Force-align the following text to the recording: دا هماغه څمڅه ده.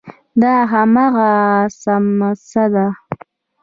دا 0.41 0.53
هماغه 0.71 1.29
څمڅه 1.81 2.65
ده. 2.73 2.87